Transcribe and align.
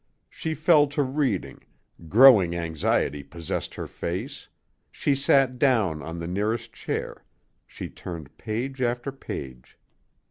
She 0.31 0.55
fell 0.55 0.87
to 0.97 1.03
reading, 1.03 1.61
growing 2.09 2.55
anxiety 2.55 3.21
possessed 3.21 3.75
her 3.75 3.85
face, 3.85 4.47
she 4.91 5.13
sat 5.13 5.59
down 5.59 6.01
on 6.01 6.17
the 6.17 6.25
nearest 6.25 6.73
chair, 6.73 7.23
she 7.67 7.87
turned 7.87 8.35
page 8.35 8.81
after 8.81 9.11
page. 9.11 9.77